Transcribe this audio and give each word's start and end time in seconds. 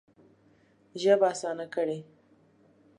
ژبه 1.01 1.27
اسانه 1.33 1.65
کړې. 1.75 1.99